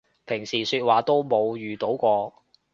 [0.25, 2.33] 平時說話都冇遇到過